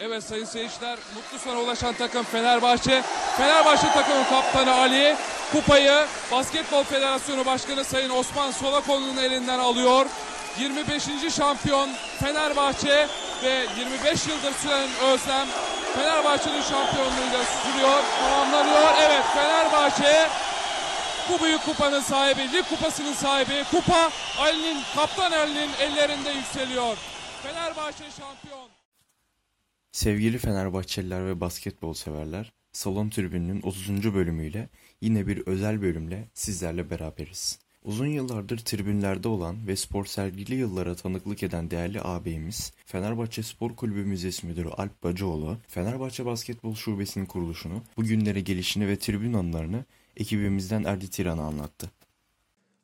[0.00, 3.02] Evet sayın seyirciler mutlu sona ulaşan takım Fenerbahçe.
[3.36, 5.16] Fenerbahçe takımın kaptanı Ali
[5.52, 10.06] kupayı Basketbol Federasyonu Başkanı Sayın Osman Solakoğlu'nun elinden alıyor.
[10.60, 11.34] 25.
[11.36, 11.90] şampiyon
[12.20, 13.08] Fenerbahçe
[13.42, 15.46] ve 25 yıldır süren özlem
[15.94, 18.94] Fenerbahçe'nin şampiyonluğuyla sürüyor, tamamlanıyor.
[19.00, 20.28] Evet Fenerbahçe
[21.28, 23.64] bu büyük kupanın sahibi, lig kupasının sahibi.
[23.70, 26.96] Kupa Ali'nin, kaptan Ali'nin ellerinde yükseliyor.
[27.42, 28.85] Fenerbahçe şampiyon.
[29.96, 34.14] Sevgili Fenerbahçeliler ve basketbol severler, Salon Tribünü'nün 30.
[34.14, 34.68] bölümüyle
[35.00, 37.58] yine bir özel bölümle sizlerle beraberiz.
[37.84, 44.04] Uzun yıllardır tribünlerde olan ve spor sergili yıllara tanıklık eden değerli ağabeyimiz, Fenerbahçe Spor Kulübü
[44.04, 49.84] Müzesi Müdürü Alp Bacıoğlu, Fenerbahçe Basketbol Şubesi'nin kuruluşunu, bugünlere gelişini ve tribün anılarını
[50.16, 51.90] ekibimizden Erdi Tiran'a anlattı.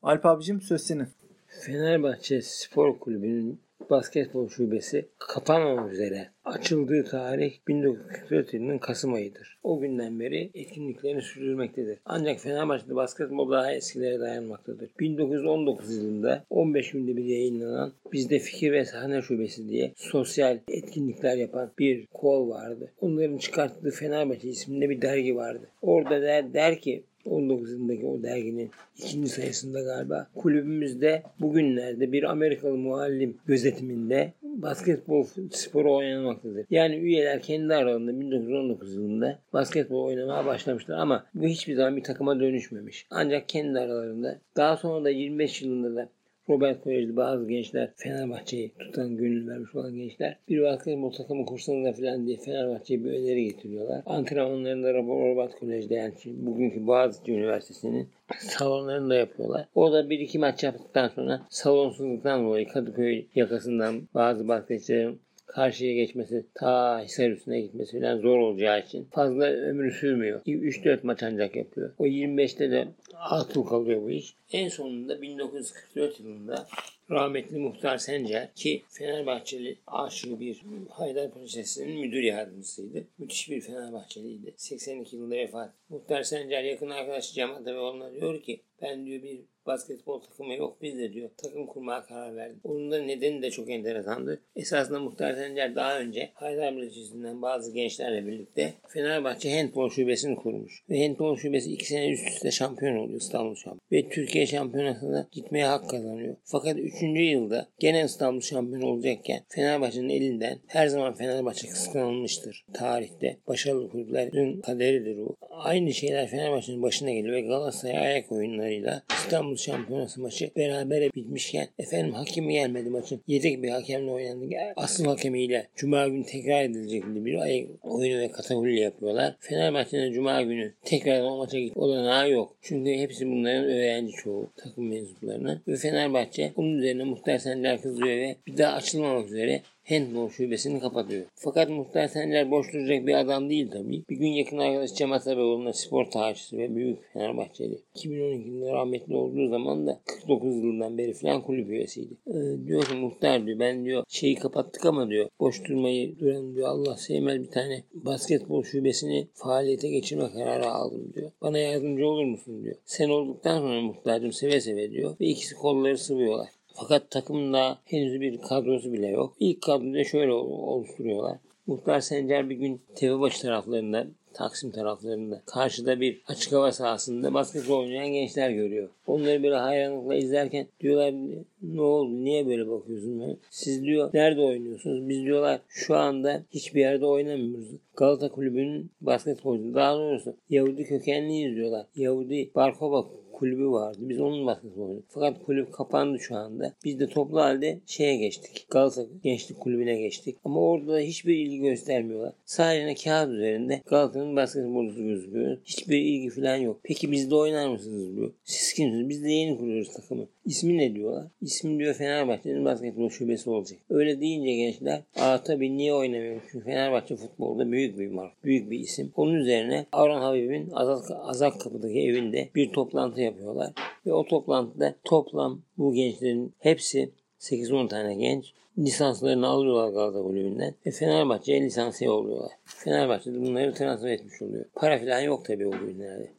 [0.03, 1.09] Alp abicim söz senin.
[1.47, 3.61] Fenerbahçe Spor Kulübü'nün
[3.91, 6.29] basketbol şubesi kapanmamak üzere.
[6.45, 9.59] Açıldığı tarih 1944 yılının Kasım ayıdır.
[9.63, 11.99] O günden beri etkinliklerini sürdürmektedir.
[12.05, 14.91] Ancak Fenerbahçe'de basketbol daha eskilere dayanmaktadır.
[15.01, 21.71] 1919 yılında 15 günde bir yayınlanan Bizde Fikir ve Sahne Şubesi diye sosyal etkinlikler yapan
[21.79, 22.93] bir kol vardı.
[23.01, 25.69] Onların çıkarttığı Fenerbahçe isimli bir dergi vardı.
[25.83, 32.77] Orada der, der ki 19 yılındaki o derginin ikinci sayısında galiba kulübümüzde bugünlerde bir Amerikalı
[32.77, 36.67] muallim gözetiminde basketbol sporu oynanmaktadır.
[36.71, 42.41] Yani üyeler kendi aralarında 1919 yılında basketbol oynamaya başlamışlar ama bu hiçbir zaman bir takıma
[42.41, 43.07] dönüşmemiş.
[43.11, 46.09] Ancak kendi aralarında daha sonra da 25 yılında da
[46.49, 52.27] Robert Kolej'de bazı gençler Fenerbahçe'yi tutan gönül vermiş olan gençler bir basketbol takımı kursanıza falan
[52.27, 54.03] diye Fenerbahçe'ye bir öneri getiriyorlar.
[54.07, 59.67] Antrenmanlarında Robert Kolej'de yani bugünkü Boğaziçi Üniversitesi'nin salonlarında yapıyorlar.
[59.75, 65.21] Orada bir iki maç yaptıktan sonra salonsuzluktan dolayı Kadıköy yakasından bazı basketçilerin
[65.55, 70.41] karşıya geçmesi, ta Hisar üstüne gitmesi falan zor olacağı için fazla ömrü sürmüyor.
[70.47, 71.91] 3-4 maç ancak yapıyor.
[71.99, 74.35] O 25'te de atıl kalıyor bu iş.
[74.53, 76.67] En sonunda 1944 yılında
[77.13, 83.05] rahmetli Muhtar Sencer ki Fenerbahçeli aşığı bir Haydarpaşa Lisesi'nin müdür yardımcısıydı.
[83.19, 84.55] Müthiş bir Fenerbahçeliydi.
[84.57, 85.71] 82 yılında vefat.
[85.89, 90.99] Muhtar Sencer yakın arkadaşı Cemal Tabeoğlu'na diyor ki ben diyor bir basketbol takımı yok biz
[90.99, 92.67] de diyor takım kurmaya karar verdik.
[92.67, 94.41] Onun da nedeni de çok enteresandı.
[94.57, 100.83] Esasında Muhtar Sencer daha önce Haydarpaşa Lisesi'nden bazı gençlerle birlikte Fenerbahçe Handball Şubesi'ni kurmuş.
[100.91, 103.81] Ve Handball Şubesi iki sene üst üste şampiyon oluyor İstanbul şampiyon.
[103.93, 106.37] Ve Türkiye şampiyonasına gitmeye hak kazanıyor.
[106.45, 107.02] Fakat 3.
[107.09, 113.37] yılda gene İstanbul şampiyon olacakken Fenerbahçe'nin elinden her zaman Fenerbahçe kıskanılmıştır tarihte.
[113.49, 115.37] Başarılı kulüplerin kaderidir bu.
[115.51, 122.15] Aynı şeyler Fenerbahçe'nin başına geliyor ve Galatasaray ayak oyunlarıyla İstanbul şampiyonası maçı beraber bitmişken efendim
[122.15, 123.23] hakemi gelmedi maçın.
[123.27, 124.47] Yedek bir hakemle oynandı.
[124.77, 129.37] Asıl hakemiyle Cuma günü tekrar edilecek bir ayak oyunu ve kategoriyle yapıyorlar.
[129.41, 132.57] Fenerbahçe'nin Cuma günü tekrar o maça git olanağı yok.
[132.63, 135.63] Çünkü hepsi bunların öğrenci çoğu takım mensuplarına.
[135.69, 141.27] Ve Fenerbahçe bunun üzerine Muhtar Sencer kızıyor ve bir daha açılmamak üzere handball şubesini kapatıyor.
[141.35, 144.05] Fakat Muhtar Sencer boş duracak bir adam değil tabii.
[144.11, 147.79] Bir gün yakın arkadaş Cemal Sabeoğlu'na spor tarihçisi ve büyük Fenerbahçeli.
[147.97, 152.15] 2012'de rahmetli olduğu zaman da 49 yılından beri falan kulüp üyesiydi.
[152.27, 156.69] Ee, diyor ki Muhtar diyor ben diyor şeyi kapattık ama diyor boş durmayı duran diyor
[156.69, 161.31] Allah sevmez bir tane basketbol şubesini faaliyete geçirme kararı aldım diyor.
[161.43, 162.77] Bana yardımcı olur musun diyor.
[162.85, 165.17] Sen olduktan sonra muhtarcım seve seve diyor.
[165.21, 166.49] Ve ikisi kolları sıvıyorlar.
[166.75, 169.35] Fakat takımda henüz bir kadrosu bile yok.
[169.41, 171.39] İlk kadroda şöyle oluşturuyorlar.
[171.67, 178.09] Muhtar Sencer bir gün Tepebaşı taraflarında Taksim taraflarında karşıda bir açık hava sahasında basketbol oynayan
[178.09, 178.89] gençler görüyor.
[179.07, 181.15] Onları böyle hayranlıkla izlerken diyorlar
[181.63, 183.39] ne oldu niye böyle bakıyorsun?
[183.51, 185.09] Siz diyor nerede oynuyorsunuz?
[185.09, 187.69] Biz diyorlar şu anda hiçbir yerde oynamıyoruz.
[187.97, 191.87] Galata Kulübü'nün basketbolcu daha doğrusu Yahudi kökenliyiz diyorlar.
[191.97, 193.07] Yahudi Barkova
[193.43, 193.99] kulübü vardı.
[194.01, 194.97] Biz onun basketbol.
[195.09, 196.75] Fakat kulüp kapandı şu anda.
[196.85, 198.67] Biz de toplu halde şeye geçtik.
[198.71, 200.37] Galata Gençlik Kulübü'ne geçtik.
[200.45, 202.33] Ama orada da hiçbir ilgi göstermiyorlar.
[202.45, 205.59] Sadece kağıt üzerinde Galata'nın basketbolcusu gözüküyor.
[205.65, 206.81] Hiçbir ilgi falan yok.
[206.83, 208.33] Peki bizde oynar mısınız diyor.
[208.45, 209.09] Siz kimsiniz?
[209.09, 210.27] Biz de yeni kuruyoruz takımı.
[210.45, 211.27] İsmi ne diyorlar?
[211.41, 213.79] İsmi diyor Fenerbahçe'nin basketbol şubesi olacak.
[213.91, 216.41] Öyle deyince gençler aa tabii niye oynamıyor?
[216.53, 218.45] Çünkü Fenerbahçe futbolda büyük bir mark.
[218.45, 219.13] Büyük bir isim.
[219.17, 223.73] Onun üzerine Avran Habib'in Azak, Azak Kapı'daki evinde bir toplantı yapıyorlar.
[224.07, 230.91] Ve o toplantıda toplam bu gençlerin hepsi 8-10 tane genç lisanslarını alıyorlar Galata Kulübü'nden ve
[230.91, 232.53] Fenerbahçe'ye lisansiye oluyorlar.
[232.65, 234.65] Fenerbahçe de bunları transfer etmiş oluyor.
[234.75, 236.33] Para falan yok tabii o günlerde.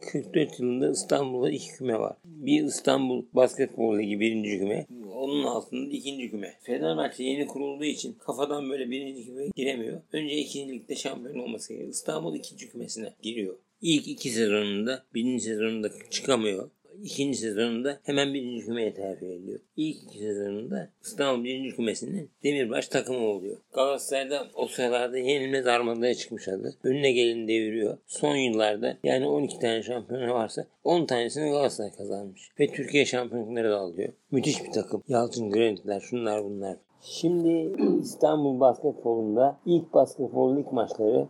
[0.00, 2.16] 44 yılında İstanbul'da iki küme var.
[2.24, 4.86] Bir İstanbul Basketbol Ligi birinci küme.
[5.14, 6.54] Onun altında ikinci küme.
[6.62, 10.00] Fenerbahçe yeni kurulduğu için kafadan böyle birinci küme giremiyor.
[10.12, 11.92] Önce ikinci ligde şampiyon olması gerekiyor.
[11.92, 13.56] İstanbul ikinci kümesine giriyor.
[13.82, 16.70] İlk iki sezonunda, birinci sezonunda çıkamıyor.
[17.02, 19.60] İkinci sezonunda hemen birinci kümeye terfi ediyor.
[19.76, 23.56] İlk iki sezonunda İstanbul birinci kümesinin Demirbaş takımı oluyor.
[23.72, 26.74] Galatasaray'da o sıralarda yenilmez armadaya çıkmışlardı.
[26.84, 27.98] Önüne gelin deviriyor.
[28.06, 32.50] Son yıllarda yani 12 tane şampiyonu varsa 10 tanesini Galatasaray kazanmış.
[32.60, 34.12] Ve Türkiye şampiyonlukları da alıyor.
[34.30, 35.02] Müthiş bir takım.
[35.08, 36.76] Yalçın Granitler şunlar bunlar.
[37.02, 41.28] Şimdi İstanbul basketbolunda ilk basketbol lig maçları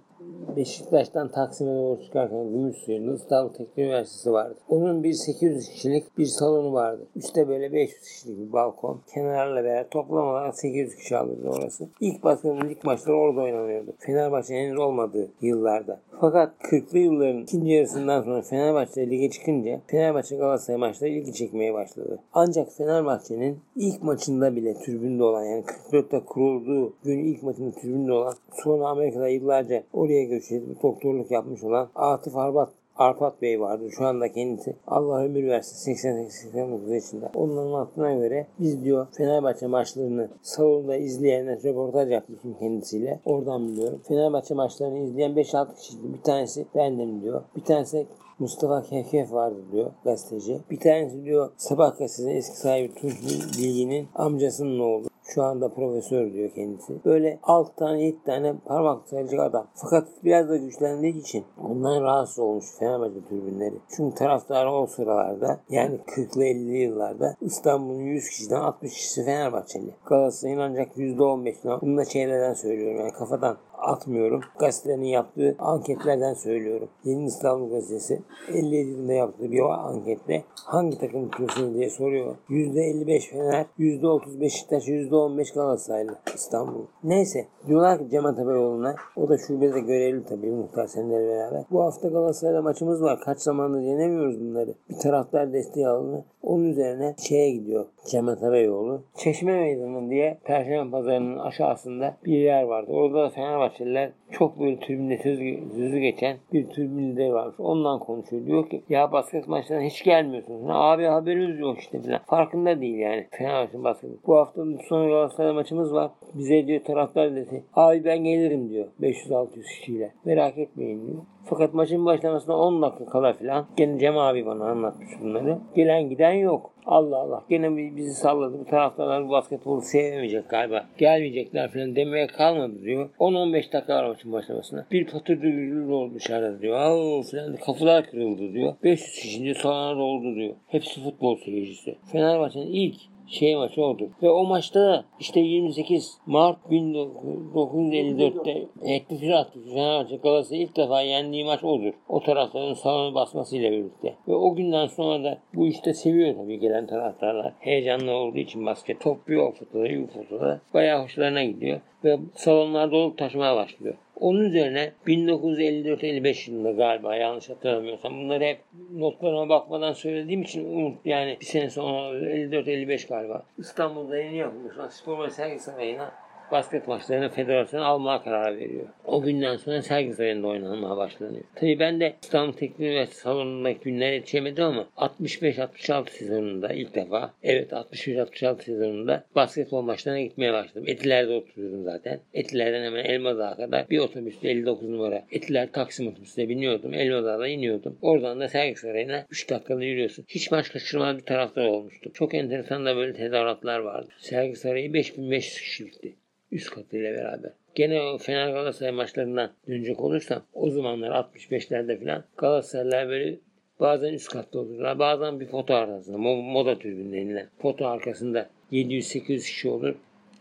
[0.56, 4.54] Beşiktaş'tan Taksim'e doğru çıkarken Gümüşsuyu'nda İstanbul Teknik Üniversitesi vardı.
[4.68, 7.06] Onun bir 800 kişilik bir salonu vardı.
[7.16, 9.00] Üstte böyle 500 kişilik bir balkon.
[9.14, 11.88] Kenarlarla beraber toplam olarak 800 kişi alırdı orası.
[12.00, 13.94] İlk basketbol lig maçları orada oynanıyordu.
[13.98, 16.00] Fenerbahçe henüz olmadığı yıllarda.
[16.20, 22.18] Fakat 40'lı yılların ikinci yarısından sonra Fenerbahçe lige çıkınca Fenerbahçe Galatasaray maçları ilgi çekmeye başladı.
[22.32, 28.34] Ancak Fenerbahçe'nin ilk maçında bile tribünde olan yani 44'te kurulduğu gün ilk maçında tribünde olan
[28.52, 33.90] sonra Amerika'da yıllarca oraya göç edip doktorluk yapmış olan Atıf Arbat Arpat Bey vardı.
[33.90, 37.30] Şu anda kendisi Allah ömür versin 88-89 yaşında.
[37.34, 43.20] Onların aklına göre biz diyor Fenerbahçe maçlarını salonda izleyenler röportaj yapmışım kendisiyle.
[43.24, 44.00] Oradan biliyorum.
[44.08, 46.02] Fenerbahçe maçlarını izleyen 5-6 kişiydi.
[46.14, 47.42] Bir tanesi bendim diyor.
[47.56, 48.06] Bir tanesi
[48.38, 50.60] Mustafa Kehkef vardı diyor gazeteci.
[50.70, 53.14] Bir tanesi diyor Sabah gazetesinin eski sahibi Tunç
[53.58, 55.08] Bilgi'nin amcasının oğlu.
[55.34, 57.04] Şu anda profesör diyor kendisi.
[57.04, 59.66] Böyle 6 tane 7 tane parmak sayacak adam.
[59.74, 63.74] Fakat biraz da güçlendiği için ondan rahatsız olmuş Fenerbahçe tribünleri.
[63.96, 69.94] Çünkü taraftarı o sıralarda yani 40'lı 50'li yıllarda İstanbul'un 100 kişiden 60 kişisi Fenerbahçeli.
[70.06, 71.80] Galatasaray'ın ancak %15'ini.
[71.80, 74.40] Bunu da şeylerden söylüyorum yani kafadan atmıyorum.
[74.58, 76.88] Gazetelerin yaptığı anketlerden söylüyorum.
[77.04, 78.22] Yeni İstanbul Gazetesi
[78.54, 82.36] 57 yılında yaptığı bir anketle hangi takım tutuyorsunuz diye soruyor.
[82.48, 86.84] %55 Fener, %30 Beşiktaş, %15 Galatasaraylı İstanbul.
[87.04, 91.64] Neyse diyorlar ki Cem Atabeyoğlu'na o da şubede görevli tabii muhtar senleri beraber.
[91.70, 93.20] Bu hafta Galatasaray'la maçımız var.
[93.20, 94.74] Kaç zamandır yenemiyoruz bunları.
[94.90, 96.24] Bir taraftar desteği alını.
[96.42, 99.02] Onun üzerine şeye gidiyor Cem Atabeyoğlu.
[99.16, 102.92] Çeşme Meydanı diye Perşembe Pazarı'nın aşağısında bir yer vardı.
[102.92, 103.30] Orada da
[103.68, 107.60] Fenerbahçeliler çok böyle tribünde sözü, sözü geçen bir tribün lideri varmış.
[107.60, 108.46] Ondan konuşuyor.
[108.46, 110.62] Diyor ki ya basket maçlarına hiç gelmiyorsunuz.
[110.62, 112.20] Ne abi haberimiz yok işte falan.
[112.26, 114.26] Farkında değil yani Fenerbahçe basket.
[114.26, 116.10] Bu hafta sonu Galatasaray maçımız var.
[116.34, 117.64] Bize diyor taraftar dedi.
[117.74, 118.86] Abi ben gelirim diyor.
[119.00, 120.12] 500-600 kişiyle.
[120.24, 121.22] Merak etmeyin diyor.
[121.48, 125.58] Fakat maçın başlamasına 10 dakika kala filan gene Cem abi bana anlatmış bunları.
[125.74, 126.70] Gelen giden yok.
[126.86, 127.44] Allah Allah.
[127.48, 128.58] Gene bizi salladı.
[128.60, 130.84] Bu taraftarlar basketbolu sevmeyecek galiba.
[130.98, 133.10] Gelmeyecekler falan demeye kalmadı diyor.
[133.18, 134.86] 10-15 dakika var maçın başlamasına.
[134.90, 136.76] Bir patırdı gürültü oldu dışarıda diyor.
[136.76, 138.74] Aa falan kapılar kırıldı diyor.
[138.84, 140.54] 500 kişi diyor salona doldu diyor.
[140.68, 141.96] Hepsi futbol seyircisi.
[142.12, 142.96] Fenerbahçe'nin ilk
[143.28, 144.10] şey maçı oldu.
[144.22, 149.60] Ve o maçta da işte 28 Mart 1954'te eklifir attı.
[149.74, 151.92] Fenerbahçe Galatasaray ilk defa yendiği maç odur.
[152.08, 154.14] O taraftarın salonu basmasıyla birlikte.
[154.28, 157.52] Ve o günden sonra da bu işte seviyor tabii gelen taraftarlar.
[157.60, 159.00] Heyecanlı olduğu için basket.
[159.00, 160.60] Top bir o fotoda, bir fotoda.
[160.74, 161.80] Bayağı hoşlarına gidiyor.
[162.04, 163.94] Ve salonlar dolup taşımaya başlıyor.
[164.20, 168.20] Onun üzerine 1954-55 yılında galiba yanlış hatırlamıyorsam.
[168.20, 168.60] Bunları hep
[168.94, 173.42] notlarıma bakmadan söylediğim için unut yani bir sene sonra 54-55 galiba.
[173.58, 178.86] İstanbul'da yeni yapılmış spor ve sergi sarayına basket maçlarını federasyon almaya karar veriyor.
[179.04, 181.44] O günden sonra sergi sarayında oynanmaya başlanıyor.
[181.54, 187.72] Tabii ben de İstanbul Teknik Üniversitesi salonundaki günlere yetişemedim ama 65-66 sezonunda ilk defa evet
[187.72, 190.84] 65-66 sezonunda basketbol maçlarına gitmeye başladım.
[190.86, 192.20] Etiler'de oturuyordum zaten.
[192.34, 195.24] Etiler'den hemen Elmadağ'a kadar bir otobüste 59 numara.
[195.32, 196.94] Etiler Taksim otobüsüne biniyordum.
[196.94, 197.98] Elmadağ'da iniyordum.
[198.02, 200.24] Oradan da sergi sarayına 3 dakikada yürüyorsun.
[200.28, 202.12] Hiç maç kaçırmadan bir taraftar olmuştum.
[202.14, 204.08] Çok enteresan da böyle tezahüratlar vardı.
[204.18, 206.14] Sergi sarayı 5500 kişilikti
[206.52, 207.50] üst katıyla beraber.
[207.74, 213.36] Gene o Fener Galatasaray maçlarından dönecek olursam o zamanlar 65'lerde falan Galatasaraylar böyle
[213.80, 214.98] bazen üst katta olurlar.
[214.98, 219.94] Bazen bir foto arkasında moda tribünü denilen foto arkasında 700-800 kişi olur.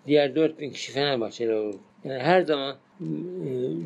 [0.08, 1.80] Diğer 4000 kişi Fenerbahçeli olur.
[2.04, 3.06] Yani her zaman e,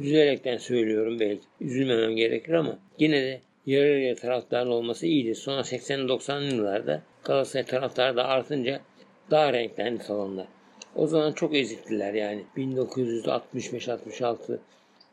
[0.02, 1.44] üzülerekten söylüyorum belki.
[1.62, 5.36] Üzülmemem gerekir ama yine de yarı yarıya taraftarın olması iyidir.
[5.36, 8.82] Sonra 80-90'lı yıllarda Galatasaray taraftarı da artınca
[9.32, 10.48] daha renklendi salonlar.
[10.96, 12.44] O zaman çok eziktiler yani.
[12.58, 14.58] 1965-66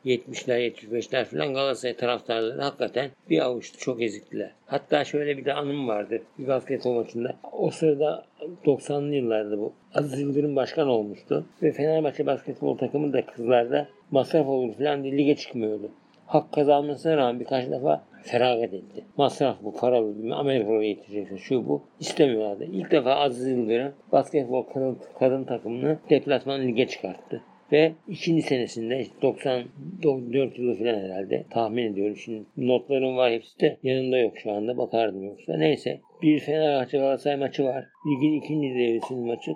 [0.05, 4.51] 70'ler 75'ler falan Galatasaray taraftarları hakikaten bir avuçtu çok eziktiler.
[4.65, 7.35] Hatta şöyle bir de anım vardı bir basketbol maçında.
[7.51, 8.25] O sırada
[8.65, 9.73] 90'lı yıllarda bu.
[9.93, 11.45] Aziz Yıldırım başkan olmuştu.
[11.63, 15.91] Ve Fenerbahçe basketbol takımı da kızlarda masraf olur falan diye lige çıkmıyordu.
[16.29, 19.03] Hak kazanmasına rağmen birkaç defa feragat etti.
[19.17, 21.81] Masraf bu, paralı, Amerika'ya getireceksin, şu bu.
[21.99, 22.65] istemiyorlardı.
[22.65, 27.41] İlk defa Aziz Yıldırım basketbol kadın, kadın takımını deplasman lige çıkarttı.
[27.71, 32.15] Ve ikinci senesinde 94 yılı falan herhalde tahmin ediyorum.
[32.17, 35.57] Şimdi notlarım var hepsi de yanında yok şu anda bakardım yoksa.
[35.57, 37.85] Neyse bir Fenerbahçe Galatasaray maçı var.
[38.07, 39.51] Ligin ikinci devresinin maçı.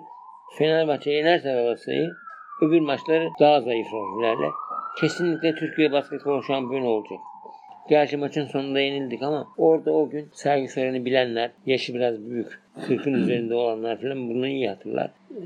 [0.58, 2.10] Fenerbahçe yenerse Galatasaray'ı
[2.62, 4.50] öbür maçları daha zayıf rakiplerle
[5.00, 7.18] kesinlikle Türkiye basketbol şampiyonu olacak.
[7.88, 13.12] Gerçi maçın sonunda yenildik ama orada o gün sergi Soran'ı bilenler, yaşı biraz büyük, 40'ın
[13.22, 15.10] üzerinde olanlar falan bunu iyi hatırlar.
[15.30, 15.40] Ee,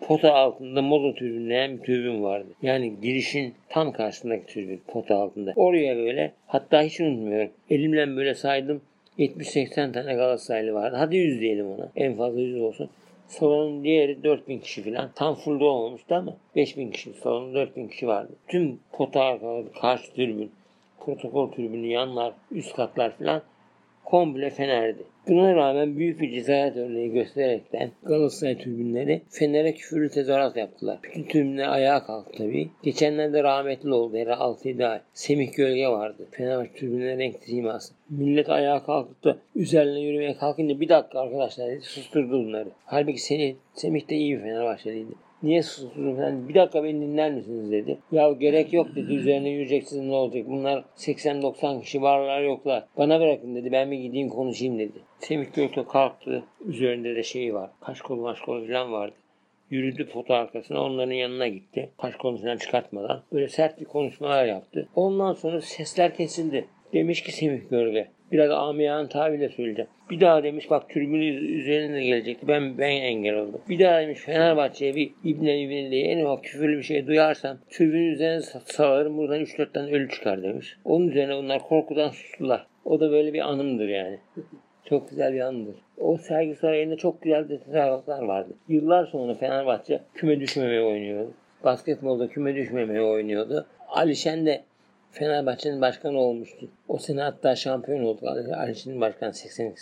[0.00, 2.48] pota altında moda türbünleyen bir türbün vardı.
[2.62, 5.52] Yani girişin tam karşısındaki türbün pota altında.
[5.56, 7.50] Oraya böyle hatta hiç unutmuyorum.
[7.70, 8.80] Elimle böyle saydım
[9.18, 10.96] 70-80 tane Galatasaraylı vardı.
[10.98, 11.88] Hadi 100 diyelim ona.
[11.96, 12.90] En fazla 100 olsun.
[13.32, 15.10] Salonun diğeri 4000 kişi falan.
[15.14, 17.12] Tam full olmamıştı ama 5000 kişi.
[17.12, 18.32] Salonun 4000 kişi vardı.
[18.48, 20.52] Tüm pota arkaları, karşı tribün,
[21.00, 23.42] protokol tribünü, yanlar, üst katlar falan
[24.04, 25.02] komple Fener'di.
[25.28, 30.98] Buna rağmen büyük bir cesaret örneği göstererekten Galatasaray tribünleri Fener'e küfürlü tezahürat yaptılar.
[31.02, 32.70] Bütün tribünler ayağa kalktı tabii.
[32.82, 34.16] Geçenlerde rahmetli oldu.
[34.16, 35.00] Herhalde 6-7 ay.
[35.14, 36.28] Semih Gölge vardı.
[36.30, 37.94] Fenerbahçe tribünlerinin renk siması.
[38.10, 42.68] Millet ayağa kalkıp da üzerine yürümeye kalkınca bir dakika arkadaşlar dedi susturdu bunları.
[42.84, 45.12] Halbuki seni, Semih de iyi bir Fenerbahçeliydi.
[45.42, 46.48] Niye susturdun falan.
[46.48, 47.98] Bir dakika beni dinler misiniz dedi.
[48.12, 49.12] Ya gerek yok dedi.
[49.14, 50.46] Üzerine yürüyeceksiniz ne olacak.
[50.48, 52.84] Bunlar 80-90 kişi varlar yoklar.
[52.96, 53.72] Bana bırakın dedi.
[53.72, 54.98] Ben bir gideyim konuşayım dedi.
[55.18, 56.44] Semih Göktuğ kalktı.
[56.66, 57.70] Üzerinde de şey var.
[57.80, 59.14] Kaşkol maşkol falan vardı.
[59.70, 61.90] Yürüdü foto arkasına onların yanına gitti.
[61.98, 63.22] Kaşkolunu falan çıkartmadan.
[63.32, 64.88] Böyle sert bir konuşmalar yaptı.
[64.94, 66.66] Ondan sonra sesler kesildi.
[66.92, 68.08] Demiş ki Semih Gölge.
[68.32, 69.90] Biraz amiyan tabirle söyleyeceğim.
[70.10, 72.48] Bir daha demiş bak tribünün üzerine gelecekti.
[72.48, 73.60] Ben ben engel oldum.
[73.68, 78.12] Bir daha demiş Fenerbahçe'ye bir İbne İbne diye en ufak küfürlü bir şey duyarsam tribünün
[78.12, 80.76] üzerine salarım buradan 3-4 tane ölü çıkar demiş.
[80.84, 82.66] Onun üzerine bunlar korkudan sustular.
[82.84, 84.18] O da böyle bir anımdır yani.
[84.84, 85.76] Çok güzel bir anıdır.
[85.98, 88.54] O sergi sarayında çok güzel detaylar vardı.
[88.68, 91.30] Yıllar sonra Fenerbahçe küme düşmemeye oynuyordu.
[91.64, 93.66] Basketbolda küme düşmemeye oynuyordu.
[93.88, 94.64] Alişen de
[95.12, 96.68] Fenerbahçe'nin başkanı olmuştu.
[96.88, 98.20] O sene hatta şampiyon oldu.
[98.56, 99.74] Alişen'in başkanı 80,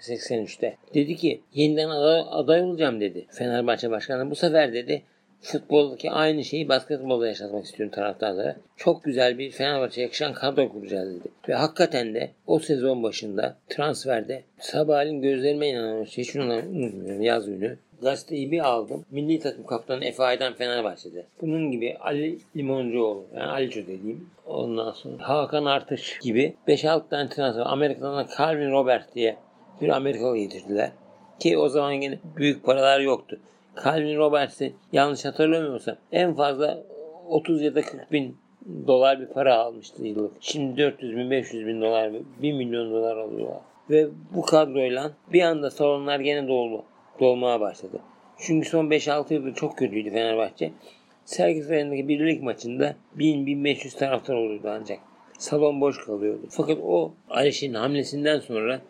[0.00, 0.76] 83'te.
[0.94, 3.26] Dedi ki yeniden aday, aday olacağım dedi.
[3.30, 5.02] Fenerbahçe başkanı bu sefer dedi
[5.40, 8.56] futboldaki aynı şeyi basketbolda yaşatmak istiyorum taraftarlara.
[8.76, 11.28] Çok güzel bir Fenerbahçe yakışan kadro kuracağız dedi.
[11.48, 16.18] Ve hakikaten de o sezon başında transferde sabahleyin gözlerime inanamamış.
[16.18, 17.78] Hiç unutmuyorum yaz günü.
[18.02, 19.04] Gazeteyi bir aldım.
[19.10, 21.26] Milli takım kaptanı Efe Aydan Fenerbahçe'de.
[21.40, 24.30] Bunun gibi Ali Limoncuoğlu, yani Aliço dediğim.
[24.46, 27.62] Ondan sonra Hakan Artış gibi 5-6 tane transfer.
[27.66, 29.36] Amerika'dan Calvin Robert diye
[29.80, 30.90] bir Amerikalı getirdiler.
[31.38, 33.38] Ki o zaman yine büyük paralar yoktu.
[33.84, 36.82] Calvin Roberts'i yanlış hatırlamıyorsam en fazla
[37.28, 38.36] 30 ya da 40 bin
[38.86, 40.32] dolar bir para almıştı yıllık.
[40.40, 42.12] Şimdi 400 bin 500 bin dolar
[42.42, 43.60] 1 milyon dolar alıyorlar.
[43.90, 46.84] Ve bu kadroyla bir anda salonlar gene doldu.
[47.20, 47.98] Dolmaya başladı.
[48.38, 50.72] Çünkü son 5-6 yıldır çok kötüydü Fenerbahçe.
[51.24, 54.98] Sergi Sarayı'ndaki birlik maçında 1000-1500 taraftar oluyordu ancak.
[55.38, 56.46] Salon boş kalıyordu.
[56.50, 58.80] Fakat o Aliş'in hamlesinden sonra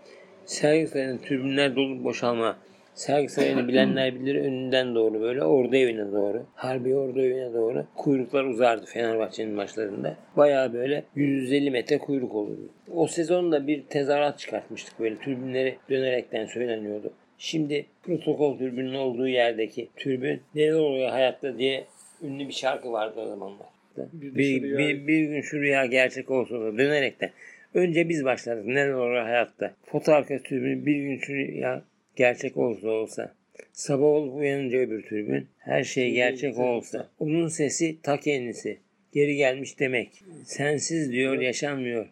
[0.45, 2.57] Sergi Sarayı'nın tribünler dolup boşalma
[2.95, 6.43] Sergi Sarayı'nı bilenler bilir önünden doğru böyle orada evine doğru.
[6.55, 7.85] Harbi orada evine doğru.
[7.97, 10.17] Kuyruklar uzardı Fenerbahçe'nin maçlarında.
[10.37, 12.69] Baya böyle 150 metre kuyruk olurdu.
[12.95, 17.13] O sezonda bir tezahürat çıkartmıştık böyle tribünleri dönerekten söyleniyordu.
[17.39, 21.85] Şimdi protokol türbünün olduğu yerdeki türbün neler oluyor hayatta diye
[22.23, 23.67] ünlü bir şarkı vardı o zamanlar.
[23.97, 27.31] Bir, bir, bir, bir gün şu rüya gerçek olsa da dönerekten.
[27.75, 29.75] Önce biz başladık neler oluyor hayatta.
[29.85, 31.85] Foto arka türbünü bir gün şu rüya
[32.17, 33.35] gerçek olsa olsa.
[33.73, 37.09] Sabah olup uyanınca öbür türbün her şey gerçek olsa.
[37.19, 38.79] Onun sesi ta kendisi.
[39.13, 40.09] Geri gelmiş demek.
[40.45, 42.07] Sensiz diyor yaşanmıyor.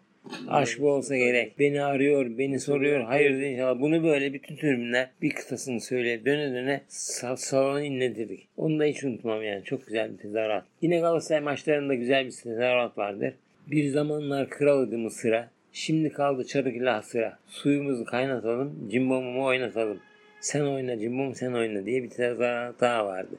[0.49, 1.59] Aşk bu olsa gerek.
[1.59, 3.01] Beni arıyor, beni soruyor.
[3.05, 3.81] Hayır inşallah.
[3.81, 6.25] Bunu böyle bütün türbünler bir kıtasını söyle.
[6.25, 8.49] Döne döne sal salona inledirdik.
[8.57, 9.65] Onu da hiç unutmam yani.
[9.65, 10.65] Çok güzel bir tezahürat.
[10.83, 13.35] Yine Galatasaray maçlarında güzel bir tezahürat vardır.
[13.67, 15.51] Bir zamanlar kral idi Mısır'a.
[15.73, 17.39] Şimdi kaldı çarık ilah sıra.
[17.47, 20.01] Suyumuzu kaynatalım, cimbomumu oynatalım.
[20.41, 23.37] Sen oyna cimbom sen oyna diye bir tezahürat daha vardı.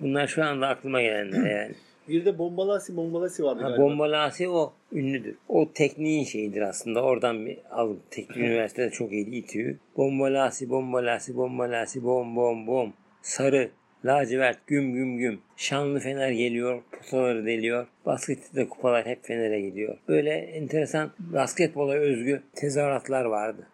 [0.00, 1.74] Bunlar şu anda aklıma gelenler yani.
[2.08, 3.82] Bir de Bombalasi Bombalasi vardı Ha, galiba.
[3.84, 5.36] bombalasi o ünlüdür.
[5.48, 7.02] O tekniğin şeyidir aslında.
[7.02, 8.00] Oradan bir aldım.
[8.10, 9.78] Teknik üniversitede çok iyiydi İTÜ.
[9.96, 12.92] Bombalasi bombalasi bombalasi bom bom bom.
[13.22, 13.70] Sarı,
[14.04, 15.40] lacivert, güm güm güm.
[15.56, 17.86] Şanlı fener geliyor, potaları deliyor.
[18.06, 19.98] Baskette kupalar hep fenere gidiyor.
[20.08, 23.66] Böyle enteresan basketbola özgü tezahüratlar vardı.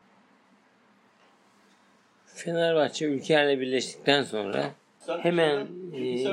[2.27, 4.71] Fenerbahçe ülkelerle birleştikten sonra
[5.09, 6.25] hemen e,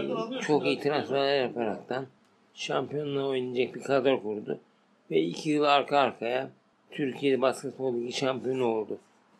[0.41, 2.05] çok transferler yaparaktan
[2.53, 4.59] şampiyonluğa oynayacak bir kadro kurdu.
[5.11, 6.49] ve iki yıl arka arkaya
[6.91, 8.97] Türkiye Basketbol Ligi şampiyonu oldu.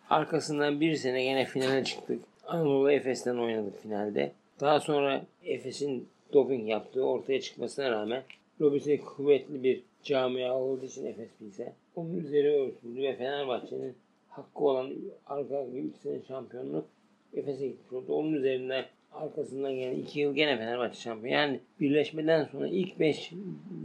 [0.10, 2.22] Arkasından bir sene gene finale çıktık.
[2.48, 4.32] Anadolu Efes'ten oynadık finalde.
[4.60, 8.24] Daha sonra Efes'in doping yaptığı ortaya çıkmasına rağmen
[8.62, 13.96] Lobisi kuvvetli bir camia olduğu için Efes Pilsen onun üzeri örtüldü ve Fenerbahçe'nin
[14.30, 14.94] hakkı olan
[15.28, 16.86] arka arkaya 3 sene şampiyonluk
[17.34, 18.14] Efes'e gitmiş oldu.
[18.14, 18.86] Onun üzerinden
[19.22, 21.34] arkasından gelen 2 yıl gene Fenerbahçe şampiyon.
[21.34, 23.32] Yani birleşmeden sonra ilk 5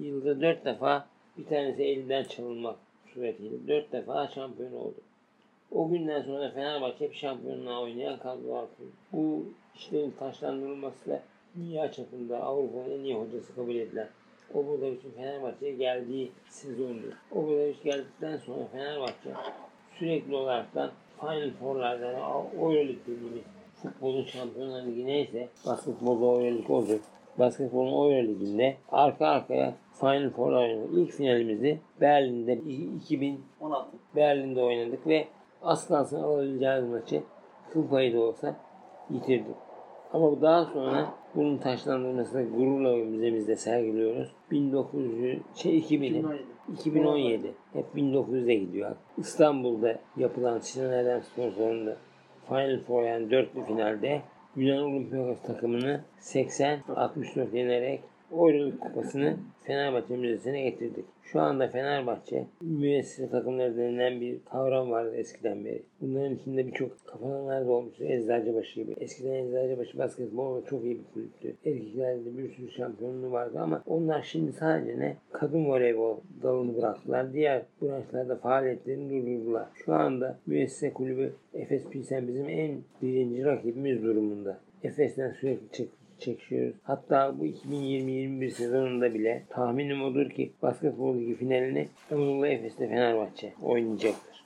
[0.00, 1.08] yılda 4 defa
[1.38, 2.76] bir tanesi elinden çalınmak
[3.14, 5.00] suretiyle 4 defa şampiyon oldu.
[5.70, 8.90] O günden sonra Fenerbahçe hep şampiyonluğa oynayan kadrolar kurdu.
[9.12, 9.44] Bu
[9.76, 11.22] işlerin taşlandırılmasıyla
[11.56, 14.08] dünya çapında Avrupa'nın en iyi hocası kabul edilen
[14.54, 17.14] Obradoviç'in Fenerbahçe'ye geldiği sezondu.
[17.32, 19.30] Obradoviç geldikten sonra Fenerbahçe
[19.98, 22.14] sürekli olaraktan Final Four'lardan
[22.54, 23.44] Euroleague dediğimiz
[23.82, 27.00] futbolun şampiyonlar ligi neyse basketbolda Euroleague odur.
[27.38, 30.90] Basketbolun Euroleague'inde arka arkaya Final Four oynadık.
[30.94, 35.28] İlk finalimizi Berlin'de 2016 Berlin'de oynadık ve
[35.62, 37.22] az kalsın alabileceğimiz maçı
[37.72, 38.56] kıl payı da olsa
[39.10, 39.56] yitirdik.
[40.12, 44.32] Ama daha sonra bunun taşlandırmasını gururla müzemizde sergiliyoruz.
[44.50, 46.26] 1900 şey 2000
[46.72, 48.96] 2017 hep 1900'e gidiyor.
[49.18, 51.96] İstanbul'da yapılan Sinan Erdem Spor Salonu'nda
[52.50, 54.22] Final Four yani dörtlü finalde
[54.56, 58.00] Yunan Olimpiyakos takımını 80-64 yenerek
[58.32, 61.04] Euroleague kupasını Fenerbahçe Müzesi'ne getirdik.
[61.22, 65.82] Şu anda Fenerbahçe müessese takımları denilen bir kavram vardı eskiden beri.
[66.00, 68.04] Bunların içinde birçok kafalanlar da olmuştu.
[68.04, 68.94] Eczacıbaşı gibi.
[69.00, 71.56] Eskiden Eczacıbaşı basketbol çok iyi bir kulüptü.
[71.66, 75.16] Erkeklerde bir sürü şampiyonluğu vardı ama onlar şimdi sadece ne?
[75.32, 77.32] Kadın voleybol dalını bıraktılar.
[77.32, 79.66] Diğer branşlarda faaliyetlerini durdurdular.
[79.74, 84.60] Şu anda müessese kulübü Efes Pilsen bizim en birinci rakibimiz durumunda.
[84.82, 86.76] Efes'ten sürekli çık çekişiyoruz.
[86.82, 94.44] Hatta bu 2020-21 sezonunda bile tahminim odur ki basketbol ligi finalini Anadolu Efes'te Fenerbahçe oynayacaktır.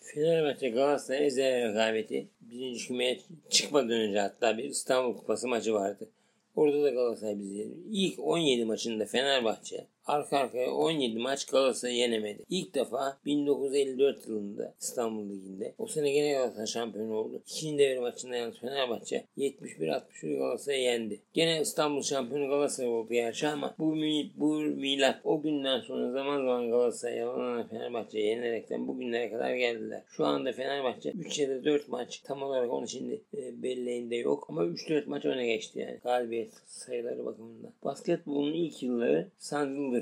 [0.00, 3.18] Fenerbahçe Galatasaray Ezel rekabeti birinci kümeye
[3.50, 6.08] çıkmadan önce hatta bir İstanbul Kupası maçı vardı.
[6.56, 7.68] Orada da Galatasaray bizi.
[7.90, 12.44] İlk 17 maçında Fenerbahçe arka arkaya 17 maç Galatasaray'ı yenemedi.
[12.50, 15.74] İlk defa 1954 yılında İstanbul Ligi'nde.
[15.78, 17.42] O sene gene Galatasaray şampiyon oldu.
[17.46, 21.20] İkinci devre maçında yalnız Fenerbahçe 71-61 Galatasaray'ı yendi.
[21.34, 23.96] Gene İstanbul şampiyonu Galatasaray oldu gerçi ama bu,
[24.36, 30.02] bu milat o günden sonra zaman zaman Galatasaray'a yalanan Fenerbahçe'yi yenerekten bugünlere kadar geldiler.
[30.08, 34.46] Şu anda Fenerbahçe 3 ya da 4 maç tam olarak onu şimdi e, belleğinde yok
[34.48, 37.72] ama 3-4 maç öne geçti yani galibiyet sayıları bakımından.
[37.84, 39.28] Basketbolun ilk yılları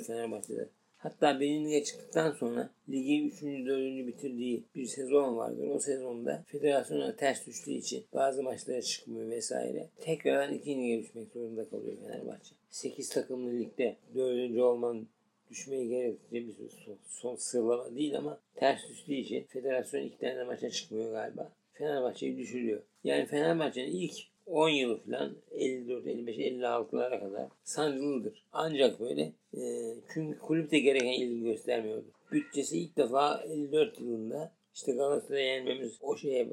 [0.01, 0.69] sancılıdır Fenerbahçe'de.
[0.97, 3.43] Hatta Benimli'ye çıktıktan sonra ligi 3.
[3.43, 4.07] 4.
[4.07, 5.69] bitirdiği bir sezon vardır.
[5.69, 9.89] O sezonda federasyona ters düştüğü için bazı maçlara çıkmıyor vesaire.
[10.01, 12.55] Tekrardan ikinci lige düşmek zorunda kalıyor Fenerbahçe.
[12.71, 14.59] 8 takımlı ligde 4.
[14.59, 15.07] olman
[15.51, 20.71] düşmeyi gerektirecek bir son, son sıralama değil ama ters düştüğü için federasyon iki tane maça
[20.71, 21.53] çıkmıyor galiba.
[21.73, 22.83] Fenerbahçe'yi düşürüyor.
[23.05, 24.15] Yani Fenerbahçe'nin ilk
[24.47, 28.45] 10 yılı falan 54, 55, 56'lara kadar sancılıdır.
[28.53, 32.07] Ancak böyle e, çünkü kulüpte gereken ilgi göstermiyordu.
[32.33, 36.49] Bütçesi ilk defa 54 yılında işte Galatasaray'a yenmemiz o şeye e,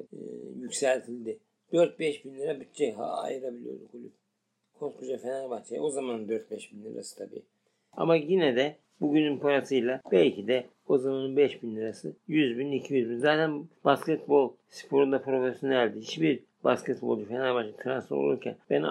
[0.59, 1.39] yükseltildi.
[1.73, 4.11] 4-5 bin lira bütçe ayırabiliyordu kulüp.
[4.79, 7.41] Koskoca Fenerbahçe o zaman 4-5 bin lirası tabii.
[7.91, 13.09] Ama yine de bugünün parasıyla belki de o zamanın 5 bin lirası 100 bin 200
[13.09, 13.17] bin.
[13.17, 15.99] Zaten basketbol sporunda profesyoneldi.
[15.99, 18.83] Hiçbir basketbolcu Fenerbahçe transfer olurken ben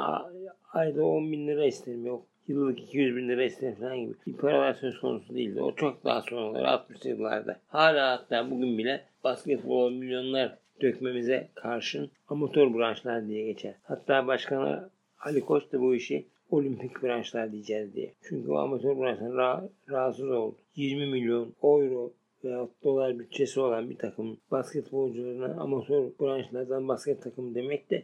[0.73, 2.23] ayda 10 bin lira isterim yok.
[2.49, 4.15] Yıllık 200 bin lira isterim falan gibi.
[4.27, 5.63] Bir paralar söz konusu değildi.
[5.63, 7.57] O çok daha sonraları 60 yıllarda.
[7.69, 13.75] Hala hatta bugün bile basketbol milyonlar dökmemize karşın amatör branşlar diye geçer.
[13.83, 18.13] Hatta başkanı Ali Koç da bu işi olimpik branşlar diyeceğiz diye.
[18.23, 20.57] Çünkü o amatör branşlar ra- rahatsız oldu.
[20.77, 22.13] 20 milyon euro
[22.45, 28.03] veya dolar bütçesi olan bir takım basketbolcularına amatör branşlardan basket takımı demek de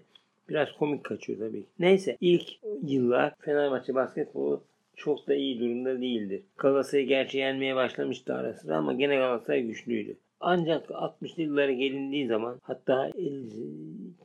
[0.49, 1.65] biraz komik kaçıyor tabii.
[1.79, 2.49] Neyse ilk
[2.83, 4.63] yıllar Fenerbahçe basketbolu
[4.97, 6.43] çok da iyi durumda değildir.
[6.59, 10.17] Galatasaray gerçi yenmeye başlamıştı ara sıra ama gene Galatasaray güçlüydü.
[10.41, 13.13] Ancak 60'lı yıllara gelindiği zaman hatta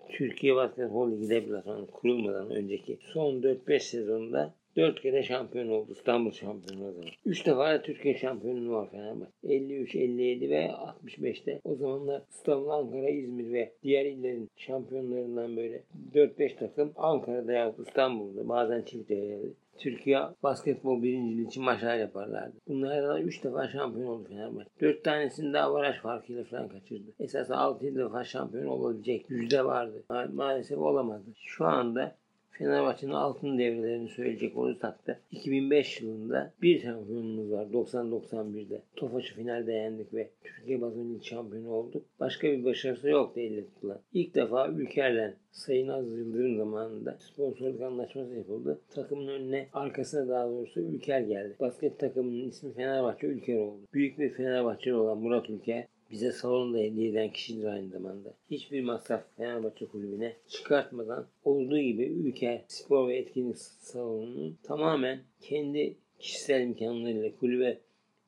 [0.10, 5.92] Türkiye Basketbol Ligi deplasmanı kurulmadan önceki son 4-5 sezonda 4 kere şampiyon oldu.
[5.92, 7.10] İstanbul şampiyonu o zaman.
[7.26, 9.32] 3 defa da Türkiye şampiyonu var Fenerbahçe.
[9.44, 11.62] 53, 57 ve 65'te.
[11.64, 15.84] O zamanlar İstanbul, Ankara, İzmir ve diğer illerin şampiyonlarından böyle
[16.14, 19.54] 4-5 takım Ankara'da yahut İstanbul'da bazen çift eleydi.
[19.78, 22.56] Türkiye basketbol birinciliği için maçlar yaparlardı.
[22.68, 24.70] Bunlardan 3 defa şampiyon oldu Fenerbahçe.
[24.82, 27.12] 4 tanesini daha baraj farkıyla falan kaçırdı.
[27.20, 30.04] Esas 6 defa şampiyon olabilecek yüzde vardı.
[30.10, 31.24] Ma- maalesef olamadı.
[31.36, 32.16] Şu anda
[32.58, 38.82] Fenerbahçe'nin altın devrelerini söyleyecek olursak da 2005 yılında bir şampiyonumuz var 90-91'de.
[38.96, 42.06] Tofaş'ı finalde yendik ve Türkiye Basın Lig şampiyonu olduk.
[42.20, 44.02] Başka bir başarısı yoktu elle tutulan.
[44.14, 48.82] İlk defa Ülker'le Sayın Aziz Yıldırım zamanında sponsorluk anlaşması yapıldı.
[48.96, 51.56] Takımın önüne arkasına daha doğrusu Ülker geldi.
[51.60, 53.82] Basket takımının ismi Fenerbahçe Ülker oldu.
[53.94, 58.34] Büyük bir Fenerbahçeli olan Murat Ülker bize salonu da hediye eden kişidir aynı zamanda.
[58.52, 66.62] Hiçbir masraf Fenerbahçe kulübüne çıkartmadan olduğu gibi ülke spor ve etkinlik salonunu tamamen kendi kişisel
[66.62, 67.78] imkanlarıyla kulübe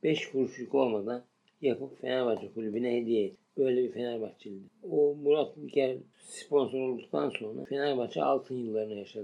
[0.03, 1.23] 5 kuruşluk olmadan
[1.61, 3.37] yapıp Fenerbahçe kulübüne hediye etti.
[3.57, 4.69] Böyle bir Fenerbahçeliydi.
[4.91, 9.23] O Murat Ülker sponsor olduktan sonra Fenerbahçe altın yıllarını yaşadı.